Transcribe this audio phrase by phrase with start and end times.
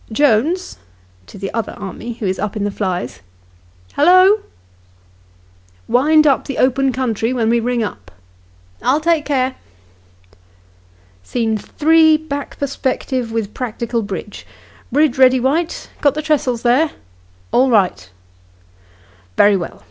[0.11, 0.79] "Jones"
[1.27, 3.21] [to the other army who is up in the flies]."
[3.93, 4.41] Hallo!""
[5.97, 8.09] Wind up the open country when we ring up.""
[8.81, 9.57] I'll take care."
[11.21, 14.47] "Scene 3, back perspective with practical bridge.
[14.91, 15.91] Bridge ready, White?
[16.01, 16.89] Got the tressels there?""
[17.53, 18.09] All right.""
[19.37, 19.79] Very well.